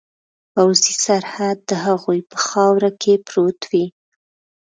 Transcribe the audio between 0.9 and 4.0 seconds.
سرحد د هغوی په خاوره کې پروت وي.